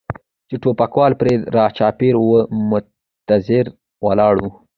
[0.49, 2.25] چې ټوپکوال پرې را چاپېر و
[2.69, 3.65] منتظر
[4.05, 4.45] ولاړ و.